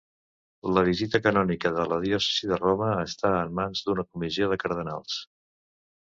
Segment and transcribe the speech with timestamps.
[0.75, 5.19] La visita canònica de la diòcesi de Roma està en mans d'una comissió de cardenals.